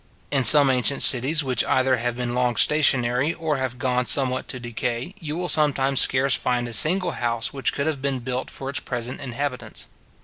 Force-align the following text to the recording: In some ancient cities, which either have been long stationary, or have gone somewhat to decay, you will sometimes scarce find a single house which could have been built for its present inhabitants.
In 0.31 0.43
some 0.43 0.71
ancient 0.71 1.03
cities, 1.03 1.43
which 1.43 1.63
either 1.65 1.97
have 1.97 2.15
been 2.17 2.33
long 2.33 2.55
stationary, 2.55 3.35
or 3.35 3.57
have 3.57 3.77
gone 3.77 4.07
somewhat 4.07 4.47
to 4.47 4.59
decay, 4.59 5.13
you 5.19 5.37
will 5.37 5.47
sometimes 5.47 6.01
scarce 6.01 6.33
find 6.33 6.67
a 6.67 6.73
single 6.73 7.11
house 7.11 7.53
which 7.53 7.71
could 7.71 7.85
have 7.85 8.01
been 8.01 8.17
built 8.17 8.49
for 8.49 8.67
its 8.67 8.79
present 8.79 9.21
inhabitants. 9.21 9.85